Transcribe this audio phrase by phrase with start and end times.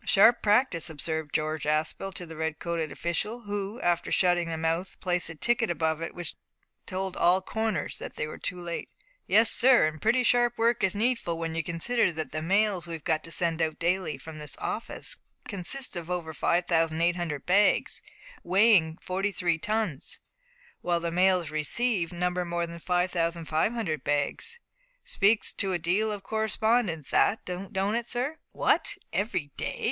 [0.03, 4.99] "Sharp practice!" observed George Aspel to the red coated official, who, after shutting the mouth,
[4.99, 6.33] placed a ticket above it which
[6.87, 8.89] told all corners that they were too late.
[9.27, 13.03] "Yes, sir, and pretty sharp work is needful when you consider that the mails we've
[13.03, 15.17] got to send out daily from this office
[15.47, 18.01] consist of over 5800 bags,
[18.43, 20.19] weighing forty three tons,
[20.81, 24.59] while the mails received number more than 5500 bags.
[25.03, 28.97] Speaks to a deal of correspondence that, don't it, sir?" "What!
[29.13, 29.79] every day?"